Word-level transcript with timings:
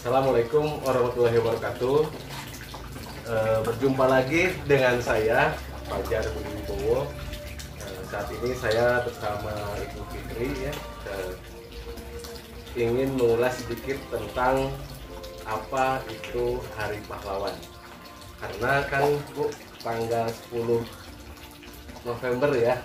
Assalamualaikum 0.00 0.80
warahmatullahi 0.80 1.36
wabarakatuh. 1.44 2.08
E, 3.28 3.34
berjumpa 3.68 4.08
lagi 4.08 4.48
dengan 4.64 4.96
saya 4.96 5.52
Fajar 5.92 6.24
Budi 6.32 6.56
Wibowo. 6.56 7.04
E, 7.76 7.84
saat 8.08 8.32
ini 8.32 8.56
saya 8.56 9.04
bersama 9.04 9.52
Ibu 9.76 10.00
Fitri 10.08 10.56
ya 10.56 10.72
e, 11.04 11.14
ingin 12.80 13.12
mengulas 13.12 13.60
sedikit 13.60 14.00
tentang 14.08 14.72
apa 15.44 16.00
itu 16.08 16.64
Hari 16.80 17.04
Pahlawan. 17.04 17.52
Karena 18.40 18.80
kan 18.88 19.04
Bu 19.36 19.52
tanggal 19.84 20.32
10 20.48 20.80
November 22.08 22.50
ya 22.56 22.80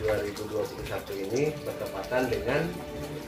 2021 0.00 0.80
ini 1.28 1.52
bertepatan 1.60 2.32
dengan 2.32 2.72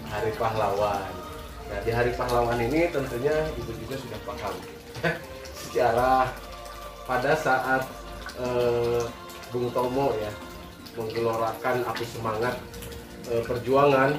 Hari 0.09 0.33
Pahlawan. 0.41 1.26
Nah 1.67 1.79
di 1.83 1.91
Hari 1.91 2.13
Pahlawan 2.15 2.63
ini 2.63 2.91
tentunya 2.95 3.35
ibu 3.59 3.73
juga 3.75 3.97
sudah 3.99 4.21
paham. 4.23 4.55
Secara 5.67 6.31
pada 7.07 7.33
saat 7.35 7.83
eh, 8.39 9.03
Bung 9.51 9.71
Tomo 9.75 10.15
ya 10.19 10.31
menggelorakan 10.97 11.85
api 11.87 12.05
semangat 12.07 12.55
eh, 13.31 13.43
perjuangan 13.45 14.17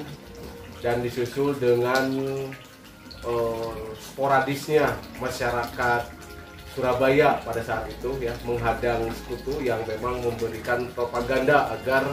dan 0.84 1.02
disusul 1.02 1.56
dengan 1.56 2.04
eh, 3.24 3.84
sporadisnya 3.98 4.94
masyarakat 5.18 6.18
Surabaya 6.78 7.42
pada 7.42 7.58
saat 7.58 7.90
itu 7.90 8.22
ya 8.22 8.30
menghadang 8.46 9.10
sekutu 9.10 9.58
yang 9.66 9.82
memang 9.82 10.22
memberikan 10.22 10.86
propaganda 10.94 11.74
agar 11.74 12.06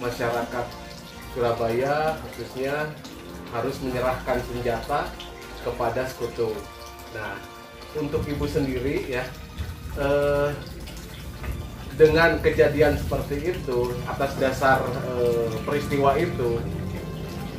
masyarakat 0.00 0.66
Surabaya 1.36 2.16
khususnya 2.16 2.88
harus 3.52 3.76
menyerahkan 3.80 4.38
senjata 4.44 5.08
kepada 5.64 6.04
sekutu. 6.08 6.52
Nah, 7.16 7.36
untuk 7.96 8.20
ibu 8.28 8.44
sendiri 8.44 9.08
ya 9.08 9.24
eh, 9.96 10.50
dengan 11.98 12.38
kejadian 12.38 12.94
seperti 13.00 13.56
itu 13.56 13.96
atas 14.06 14.36
dasar 14.36 14.84
eh, 15.18 15.50
peristiwa 15.64 16.14
itu 16.20 16.60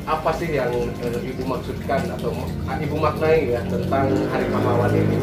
apa 0.05 0.31
sih 0.37 0.53
yang 0.53 0.71
eh, 1.01 1.19
ibu 1.25 1.43
maksudkan 1.43 2.07
atau 2.17 2.33
ibu 2.79 2.95
maknai 2.97 3.57
ya 3.57 3.61
tentang 3.67 4.07
Hari 4.29 4.47
Pahlawan 4.53 4.93
ini? 4.93 5.17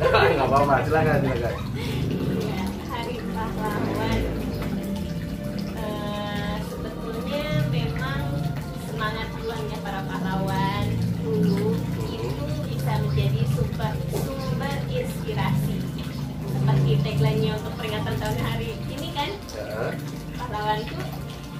Nggak 0.10 0.48
apa-apa, 0.48 0.74
silakan 0.88 1.18
silakan. 1.22 1.54
Tahun 18.20 18.36
hari 18.44 18.76
ini 18.92 19.08
kan 19.16 19.30
pahlawanku 20.36 21.00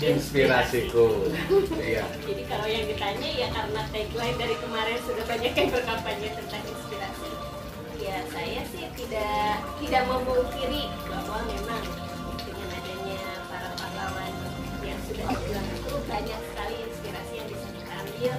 inspirasiku. 0.01 1.29
Iya. 1.77 2.05
Jadi 2.25 2.43
kalau 2.49 2.69
yang 2.69 2.85
ditanya 2.89 3.29
ya 3.33 3.49
karena 3.53 3.81
tagline 3.93 4.37
dari 4.37 4.57
kemarin 4.61 4.99
sudah 5.05 5.25
banyak 5.29 5.53
yang 5.57 5.69
berkampanye 5.73 6.29
tentang 6.37 6.63
inspirasi. 6.69 7.31
Ya 8.01 8.17
saya 8.33 8.61
sih 8.73 8.89
tidak 8.97 9.61
tidak 9.81 10.03
memungkiri 10.09 10.89
bahwa 11.09 11.45
memang 11.49 11.85
dengan 12.45 12.69
adanya 12.77 13.21
para 13.49 13.69
pahlawan 13.77 14.33
yang 14.85 15.01
sudah 15.05 15.25
berjuang 15.33 15.69
itu 15.69 15.95
banyak 16.09 16.41
sekali 16.49 16.77
inspirasi 16.81 17.33
yang 17.37 17.49
bisa 17.49 17.69
kita 17.77 17.93
ambil 18.05 18.35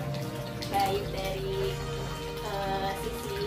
baik 0.69 1.03
dari 1.13 1.57
eh, 2.41 2.91
sisi 3.05 3.41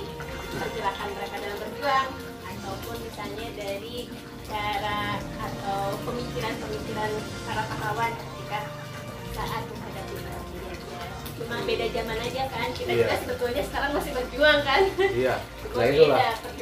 pergerakan 0.54 1.08
mereka 1.18 1.36
dalam 1.42 1.58
berjuang 1.62 2.08
ataupun 2.46 2.96
misalnya 3.02 3.48
dari 3.58 4.06
cara 4.46 5.18
atau 5.40 5.80
pemikiran-pemikiran 6.04 7.10
para 7.44 7.62
pahlawan 7.66 8.12
ketika 8.12 8.58
saat 9.34 9.62
menghadapi 9.66 10.14
perang 10.20 10.44
penjajah. 10.46 11.08
Cuma 11.34 11.56
beda 11.66 11.86
zaman 11.90 12.18
aja 12.22 12.42
kan. 12.46 12.68
Kita 12.70 12.90
Iya. 12.94 13.00
juga 13.02 13.14
sebetulnya 13.26 13.62
sekarang 13.66 13.90
masih 13.96 14.12
berjuang 14.14 14.60
kan. 14.62 14.82
Iya, 15.00 15.34
nah 15.74 15.84
itulah 15.84 16.18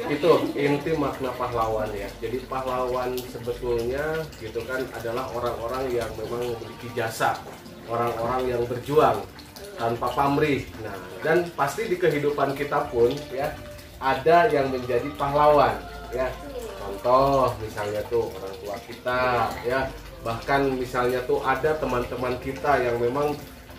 itu 0.09 0.31
inti 0.55 0.91
makna 0.97 1.31
pahlawan 1.37 1.89
ya. 1.93 2.09
Jadi 2.17 2.37
pahlawan 2.49 3.11
sebetulnya 3.19 4.05
gitu 4.41 4.59
kan 4.65 4.81
adalah 4.97 5.29
orang-orang 5.31 5.83
yang 5.93 6.09
memang 6.17 6.41
memiliki 6.57 6.87
jasa, 6.97 7.37
orang-orang 7.85 8.41
yang 8.49 8.61
berjuang 8.65 9.21
tanpa 9.77 10.07
pamrih. 10.13 10.65
Nah, 10.81 10.97
dan 11.21 11.49
pasti 11.53 11.89
di 11.89 11.97
kehidupan 11.97 12.53
kita 12.53 12.89
pun 12.89 13.13
ya 13.29 13.53
ada 14.01 14.49
yang 14.49 14.73
menjadi 14.73 15.07
pahlawan 15.13 15.77
ya. 16.09 16.29
Contoh 16.83 17.55
misalnya 17.63 18.03
tuh 18.11 18.27
orang 18.27 18.55
tua 18.59 18.75
kita 18.83 19.21
ya, 19.63 19.87
bahkan 20.19 20.67
misalnya 20.75 21.23
tuh 21.23 21.39
ada 21.39 21.79
teman-teman 21.79 22.35
kita 22.43 22.75
yang 22.83 22.99
memang 22.99 23.31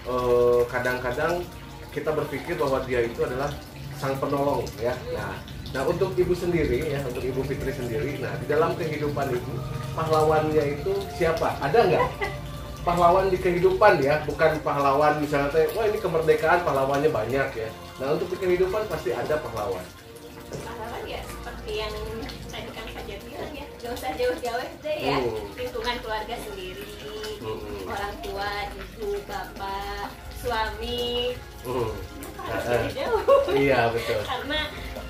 eh, 0.08 0.60
kadang-kadang 0.72 1.44
kita 1.92 2.10
berpikir 2.16 2.56
bahwa 2.56 2.80
dia 2.88 3.04
itu 3.04 3.20
adalah 3.20 3.52
sang 4.00 4.16
penolong 4.16 4.64
ya. 4.80 4.96
Nah, 5.12 5.36
nah 5.76 5.82
untuk 5.84 6.16
ibu 6.16 6.32
sendiri 6.32 6.96
ya, 6.96 7.04
untuk 7.04 7.20
ibu 7.20 7.44
Fitri 7.44 7.76
sendiri, 7.76 8.24
nah 8.24 8.32
di 8.40 8.48
dalam 8.48 8.72
kehidupan 8.72 9.36
ibu 9.36 9.52
pahlawannya 9.92 10.80
itu 10.80 10.92
siapa? 11.14 11.60
Ada 11.60 11.78
nggak? 11.92 12.08
Pahlawan 12.84 13.32
di 13.32 13.40
kehidupan 13.40 13.96
ya, 14.04 14.20
bukan 14.28 14.60
pahlawan 14.60 15.16
misalnya 15.16 15.48
teh, 15.56 15.64
wah 15.72 15.88
ini 15.88 15.96
kemerdekaan 15.96 16.68
pahlawannya 16.68 17.08
banyak 17.08 17.48
ya. 17.56 17.68
Nah 17.96 18.12
untuk 18.12 18.32
di 18.32 18.36
kehidupan 18.36 18.84
pasti 18.88 19.12
ada 19.12 19.40
pahlawan. 19.40 19.84
pahlawan 20.54 21.02
ya 21.08 21.18
seperti 21.24 21.72
yang 21.80 21.94
bilang 23.84 24.00
ya 24.00 24.00
gak 24.00 24.00
usah 24.00 24.10
jauh-jauh 24.16 24.68
deh 24.80 24.98
ya 24.98 25.16
Hmm. 25.20 25.44
lingkungan 25.54 25.96
keluarga 26.00 26.36
sendiri 26.40 26.88
Hmm. 27.44 27.84
orang 27.84 28.14
tua 28.24 28.50
ibu 28.72 29.08
bapak 29.28 30.08
suami 30.40 31.36
Hmm. 31.64 31.92
harus 32.40 32.64
Eh, 32.64 32.80
eh. 32.80 32.92
jauh 32.96 33.20
Iya 33.52 33.80
betul. 33.92 34.20
karena 34.24 34.60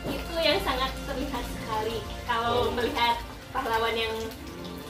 itu 0.04 0.34
yang 0.36 0.58
sangat 0.60 0.90
terlihat 1.06 1.44
sekali 1.46 1.98
kalau 2.26 2.68
Hmm. 2.68 2.74
melihat 2.74 3.16
pahlawan 3.54 3.94
yang 3.94 4.14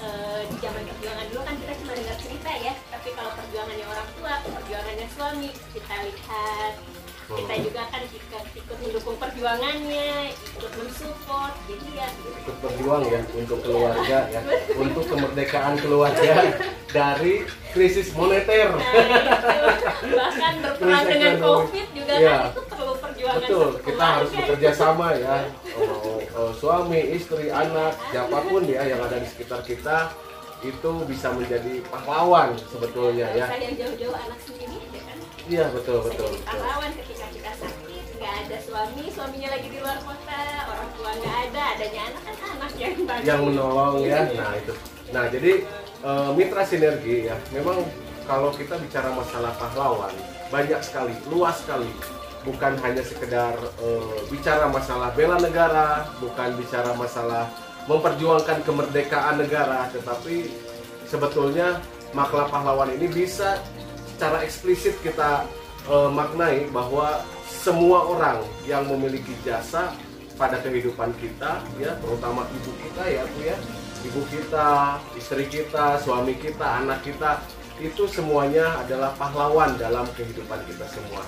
eh, 0.01 0.41
di 0.45 0.57
zaman 0.61 0.85
perjuangan 0.85 1.27
dulu 1.29 1.43
kan 1.45 1.57
kita 1.57 1.73
cuma 1.81 1.93
dengar 1.95 2.17
cerita 2.19 2.51
ya 2.55 2.73
tapi 2.89 3.09
kalau 3.13 3.31
perjuangannya 3.33 3.87
orang 3.87 4.09
tua 4.13 4.33
perjuangannya 4.43 5.07
suami 5.13 5.49
kita 5.73 5.95
lihat 6.03 6.73
kita 7.27 7.55
Hmm. 7.55 7.65
juga 7.65 7.83
kan 7.89 8.03
ikut, 8.05 8.21
ikut 8.55 8.77
mendukung 8.79 9.17
perjuangannya 9.17 10.13
ikut 10.29 10.73
mensupport 10.75 11.55
jadi 11.65 11.89
ya 11.95 12.09
Ikut 12.37 12.57
berjuang 12.61 13.03
ya 13.07 13.21
untuk 13.33 13.59
keluarga 13.61 14.19
ya, 14.29 14.41
untuk 14.83 15.05
kemerdekaan 15.07 15.75
keluarga 15.79 16.35
dari 16.87 17.35
krisis 17.73 18.13
moneter. 18.13 18.71
nah, 18.71 18.85
itu. 18.85 20.13
bahkan 20.13 20.55
berperang 20.61 21.05
dengan 21.07 21.33
ekonomi. 21.33 21.41
covid 21.41 21.87
juga 21.91 22.13
Iya. 22.15 22.37
kan 22.37 22.45
itu 22.47 22.63
perlu 22.69 22.93
perjuangan 22.95 23.41
Betul, 23.41 23.69
kita 23.81 24.05
harus 24.07 24.31
bekerja 24.31 24.71
sama 24.71 25.07
ya. 25.17 25.37
Oh, 25.75 26.21
oh, 26.37 26.51
suami, 26.53 27.01
istri, 27.11 27.49
anak, 27.49 27.97
siapa 28.07 28.39
pun 28.45 28.63
ya 28.63 28.85
yang 28.85 29.01
ada 29.01 29.17
di 29.17 29.27
sekitar 29.27 29.65
kita 29.65 30.13
itu 30.61 30.93
bisa 31.05 31.29
menjadi 31.31 31.81
pahlawan 31.87 32.53
sebetulnya 32.63 33.29
ya. 33.33 33.47
Yang 33.51 33.75
jauh-jauh 33.81 34.17
anak 34.19 34.41
sendiri 34.41 34.77
Iya 35.45 35.69
betul 35.77 36.01
betul. 36.01 36.25
jadi 36.25 36.41
betul. 36.41 36.49
pahlawan 36.49 36.91
ketika 36.97 37.27
kita 37.29 37.53
sakit 37.61 38.05
nggak 38.17 38.35
ada 38.49 38.57
suami 38.65 39.05
suaminya 39.13 39.49
lagi 39.53 39.69
di 39.69 39.79
luar 39.85 39.99
kota 40.01 40.41
orang 40.65 40.91
tua 40.97 41.11
nggak 41.21 41.37
ada 41.51 41.63
adanya 41.77 42.01
anak 42.09 42.23
kan 42.25 42.37
anak 42.57 42.73
yang 42.81 42.95
bantu 43.05 43.25
Yang 43.29 43.41
menolong 43.45 43.95
ya. 44.01 44.21
Nah 44.33 44.53
itu. 44.57 44.75
Nah 45.13 45.25
jadi 45.29 45.53
eh, 46.01 46.31
mitra 46.33 46.63
sinergi 46.65 47.17
ya. 47.29 47.37
Memang 47.53 47.85
kalau 48.25 48.51
kita 48.57 48.81
bicara 48.81 49.13
masalah 49.13 49.53
pahlawan 49.61 50.15
banyak 50.49 50.81
sekali, 50.81 51.13
luas 51.29 51.61
sekali. 51.61 51.93
Bukan 52.45 52.81
hanya 52.81 53.05
sekedar 53.05 53.53
eh, 53.85 54.17
bicara 54.33 54.73
masalah 54.73 55.13
bela 55.13 55.37
negara, 55.37 56.09
bukan 56.25 56.57
bicara 56.57 56.97
masalah 56.97 57.53
memperjuangkan 57.85 58.65
kemerdekaan 58.65 59.45
negara, 59.45 59.93
tetapi 59.93 60.49
sebetulnya 61.05 61.85
makna 62.17 62.49
pahlawan 62.49 62.89
ini 62.97 63.13
bisa 63.13 63.61
secara 64.15 64.47
eksplisit 64.47 64.95
kita 65.03 65.43
eh, 65.91 66.11
maknai 66.15 66.71
bahwa 66.71 67.27
semua 67.45 68.07
orang 68.07 68.39
yang 68.65 68.87
memiliki 68.87 69.35
jasa 69.43 69.91
pada 70.39 70.63
kehidupan 70.63 71.15
kita 71.19 71.63
ya 71.79 71.95
terutama 71.99 72.47
ibu 72.51 72.71
kita 72.79 73.03
ya 73.07 73.23
Bu 73.27 73.39
ya 73.43 73.57
ibu 74.07 74.23
kita 74.31 74.99
istri 75.19 75.47
kita 75.51 75.99
suami 76.03 76.35
kita 76.39 76.83
anak 76.83 77.03
kita 77.03 77.43
itu 77.83 78.07
semuanya 78.07 78.83
adalah 78.87 79.11
pahlawan 79.19 79.75
dalam 79.79 80.07
kehidupan 80.15 80.63
kita 80.71 80.87
semua 80.91 81.23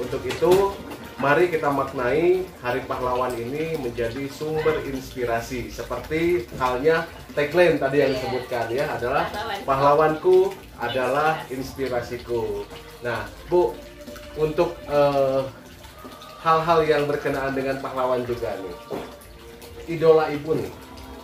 untuk 0.00 0.24
itu 0.24 0.72
Mari 1.20 1.52
kita 1.52 1.68
maknai 1.68 2.48
Hari 2.64 2.80
Pahlawan 2.88 3.36
ini 3.36 3.76
menjadi 3.76 4.24
sumber 4.32 4.80
inspirasi 4.88 5.68
seperti 5.68 6.48
halnya 6.56 7.04
tagline 7.36 7.76
tadi 7.76 8.00
yang 8.00 8.16
Iya. 8.16 8.24
disebutkan 8.24 8.64
ya 8.72 8.84
adalah 8.96 9.28
Pahlawanku. 9.68 10.69
Adalah 10.80 11.44
inspirasiku. 11.52 12.64
Nah, 13.04 13.28
Bu, 13.52 13.76
untuk 14.40 14.74
eh, 14.88 15.42
hal-hal 16.40 16.80
yang 16.88 17.04
berkenaan 17.04 17.52
dengan 17.52 17.76
pahlawan 17.84 18.24
juga 18.24 18.56
nih. 18.56 18.76
Idola 19.90 20.32
Ibu 20.32 20.56
nih 20.56 20.72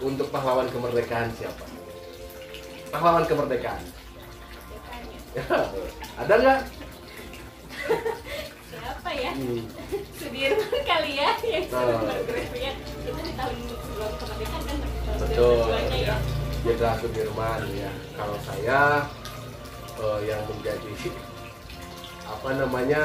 untuk 0.04 0.28
pahlawan 0.28 0.68
kemerdekaan 0.68 1.32
siapa? 1.38 1.64
Pahlawan 2.92 3.24
kemerdekaan. 3.24 3.80
Ada 6.20 6.34
nggak? 6.40 6.60
siapa 8.66 9.10
ya 9.12 9.30
Hmm. 9.36 9.62
Sudirman 10.16 10.80
kali 10.82 11.12
ya 11.20 11.30
yang 11.44 11.64
sudah 11.68 11.96
bergeraknya 12.02 12.72
kita 13.04 13.20
di 13.22 13.32
tahun 13.36 13.56
sebelum 13.68 14.12
kemerdekaan 14.18 14.62
kan 14.66 14.78
Betul. 15.22 15.56
ya 15.94 16.16
Jenderal 16.66 16.94
Sudirman 16.98 17.60
ya. 17.78 17.90
Kalau 18.18 18.36
saya 18.42 18.80
eh, 20.00 20.20
yang 20.28 20.42
menjadi 20.48 20.92
apa 22.26 22.48
namanya 22.58 23.02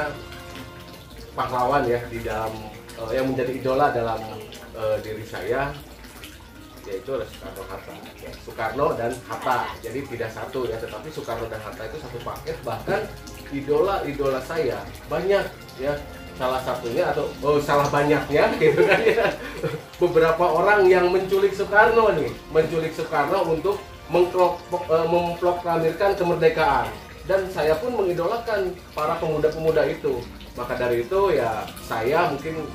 pahlawan 1.32 1.86
ya 1.88 2.00
di 2.10 2.18
dalam 2.20 2.52
eh, 3.00 3.10
yang 3.16 3.26
menjadi 3.32 3.52
idola 3.56 3.86
dalam 3.94 4.20
eh, 4.76 4.96
diri 5.00 5.24
saya 5.24 5.72
yaitu 6.86 7.14
Soekarno 7.14 7.62
Hatta. 7.70 7.94
Ya, 8.18 8.30
Soekarno 8.42 8.86
dan 8.98 9.12
Hatta. 9.30 9.70
Jadi 9.80 10.02
tidak 10.06 10.30
satu 10.34 10.66
ya, 10.66 10.76
tetapi 10.82 11.08
Soekarno 11.14 11.46
dan 11.46 11.62
Hatta 11.62 11.86
itu 11.86 11.98
satu 12.02 12.18
paket. 12.26 12.56
Bahkan 12.66 13.00
idola-idola 13.54 14.40
saya 14.42 14.82
banyak 15.06 15.46
ya. 15.78 15.94
Salah 16.32 16.64
satunya 16.64 17.12
atau 17.12 17.28
oh, 17.44 17.60
salah 17.60 17.86
banyaknya 17.92 18.50
gitu 18.62 18.82
kan 18.82 19.00
ya. 19.04 19.30
Beberapa 20.00 20.42
orang 20.42 20.88
yang 20.90 21.06
menculik 21.12 21.54
Soekarno 21.54 22.18
nih, 22.18 22.32
menculik 22.50 22.90
Soekarno 22.96 23.46
untuk 23.46 23.78
memproklamirkan 24.10 26.18
kemerdekaan. 26.18 26.90
Dan 27.22 27.46
saya 27.54 27.78
pun 27.78 27.94
mengidolakan 27.94 28.74
para 28.98 29.14
pemuda-pemuda 29.22 29.86
itu. 29.86 30.18
Maka 30.58 30.74
dari 30.74 31.06
itu 31.06 31.20
ya 31.32 31.64
saya 31.86 32.28
mungkin 32.28 32.66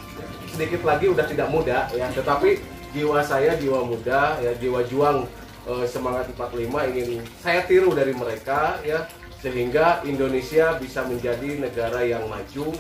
sedikit 0.50 0.82
lagi 0.88 1.12
udah 1.12 1.28
tidak 1.28 1.52
muda 1.52 1.92
ya, 1.94 2.10
tetapi 2.10 2.58
jiwa 2.96 3.22
saya 3.22 3.54
jiwa 3.60 3.86
muda 3.86 4.40
ya 4.42 4.56
jiwa 4.58 4.82
juang 4.90 5.28
eh, 5.70 5.86
semangat 5.86 6.26
45 6.34 6.74
ingin 6.96 7.22
saya 7.44 7.62
tiru 7.70 7.94
dari 7.94 8.16
mereka 8.16 8.82
ya 8.82 9.06
sehingga 9.38 10.02
Indonesia 10.02 10.74
bisa 10.82 11.06
menjadi 11.06 11.62
negara 11.62 12.02
yang 12.02 12.26
maju 12.26 12.74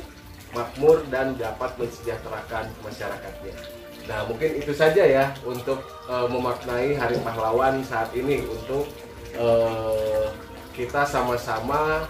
makmur 0.58 1.06
dan 1.14 1.38
dapat 1.38 1.78
mensejahterakan 1.78 2.74
masyarakatnya. 2.82 3.77
Nah 4.08 4.24
mungkin 4.24 4.56
itu 4.56 4.72
saja 4.72 5.04
ya 5.04 5.36
untuk 5.44 5.80
eh, 6.08 6.28
memaknai 6.28 6.96
Hari 6.96 7.20
Pahlawan 7.22 7.84
saat 7.84 8.10
ini 8.16 8.40
untuk 8.42 8.88
eh, 9.36 10.26
kita 10.72 11.04
sama-sama 11.04 12.08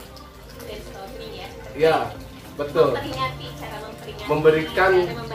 brainstorming 0.61 1.33
ya. 1.33 1.47
Ya 1.73 1.95
betul. 2.53 2.93
Memperingati 2.93 3.47
cara 3.57 3.77
memperingati 3.81 4.25
Memberikan- 4.29 5.05
cara 5.09 5.25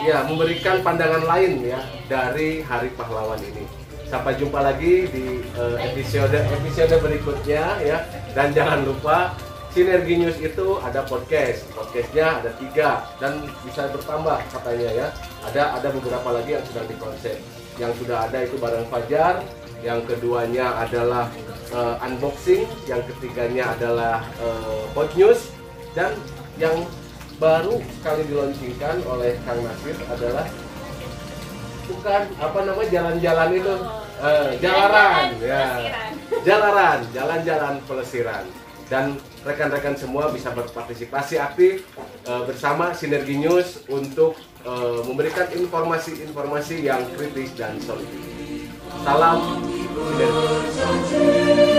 ya 0.00 0.18
memberikan 0.24 0.76
pandangan 0.80 1.22
lain 1.26 1.52
ya 1.66 1.80
dari 2.06 2.62
Hari 2.62 2.90
Pahlawan 2.94 3.42
ini. 3.42 3.66
Sampai 4.06 4.34
jumpa 4.34 4.58
lagi 4.58 5.06
di 5.06 5.42
eh, 5.42 5.76
episode 5.90 6.34
episode 6.34 6.94
berikutnya 6.98 7.82
ya. 7.82 7.98
Dan 8.30 8.54
jangan 8.54 8.86
lupa 8.86 9.34
Sinergi 9.70 10.18
News 10.18 10.34
itu 10.42 10.82
ada 10.82 11.06
podcast, 11.06 11.62
podcastnya 11.78 12.42
ada 12.42 12.50
tiga 12.58 13.06
dan 13.22 13.46
bisa 13.62 13.86
bertambah 13.94 14.42
katanya 14.50 14.90
ya. 14.90 15.08
Ada 15.46 15.78
ada 15.78 15.88
beberapa 15.94 16.26
lagi 16.34 16.58
yang 16.58 16.64
sedang 16.66 16.90
dikonsep. 16.90 17.38
Yang 17.78 17.92
sudah 18.02 18.26
ada 18.26 18.38
itu 18.42 18.58
bareng 18.58 18.90
Fajar, 18.90 19.46
yang 19.86 20.02
keduanya 20.10 20.74
adalah 20.74 21.30
eh, 21.70 22.02
unboxing, 22.02 22.66
yang 22.90 22.98
ketiganya 23.14 23.70
adalah 23.78 24.26
eh, 24.42 24.82
Hot 24.98 25.14
News 25.14 25.54
dan 25.94 26.18
yang 26.58 26.74
baru 27.38 27.78
sekali 28.02 28.26
dilaunchingkan 28.26 29.06
oleh 29.06 29.38
Kang 29.46 29.62
Nasir 29.62 29.96
adalah 30.10 30.50
bukan 31.86 32.22
apa 32.42 32.58
namanya 32.66 32.90
jalan-jalan 32.90 33.50
itu 33.54 33.74
eh, 34.18 34.50
jalaran 34.58 35.26
ya 35.38 35.66
jalaran 36.42 36.98
jalan-jalan 37.14 37.74
pelesiran 37.86 38.44
dan 38.90 39.14
rekan-rekan 39.46 39.94
semua 39.94 40.34
bisa 40.34 40.50
berpartisipasi 40.50 41.38
aktif 41.38 41.86
eh, 42.26 42.42
bersama 42.44 42.90
Sinergi 42.90 43.38
News 43.38 43.86
untuk 43.86 44.34
eh, 44.66 45.00
memberikan 45.06 45.46
informasi-informasi 45.54 46.82
yang 46.84 47.06
kritis 47.14 47.54
dan 47.54 47.78
solid. 47.78 48.10
Salam 49.06 49.62
Sinergi. 50.18 51.69